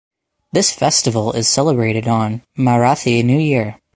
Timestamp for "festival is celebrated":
0.73-2.07